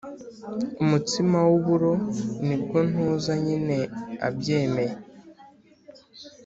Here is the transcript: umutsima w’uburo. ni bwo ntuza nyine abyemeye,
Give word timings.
umutsima 0.83 1.37
w’uburo. 1.49 1.91
ni 2.45 2.55
bwo 2.61 2.79
ntuza 2.89 3.33
nyine 3.45 3.77
abyemeye, 4.27 4.93